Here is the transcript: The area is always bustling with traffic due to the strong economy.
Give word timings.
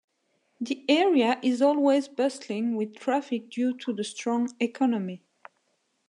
The 0.59 0.83
area 0.89 1.39
is 1.43 1.61
always 1.61 2.07
bustling 2.07 2.75
with 2.75 2.95
traffic 2.95 3.51
due 3.51 3.77
to 3.77 3.93
the 3.93 4.03
strong 4.03 4.49
economy. 4.59 5.21